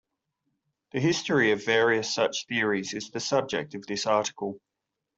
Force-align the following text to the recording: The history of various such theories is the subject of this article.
The 0.93 0.99
history 0.99 1.51
of 1.51 1.63
various 1.63 2.11
such 2.11 2.47
theories 2.47 2.95
is 2.95 3.11
the 3.11 3.19
subject 3.19 3.75
of 3.75 3.85
this 3.85 4.07
article. 4.07 4.59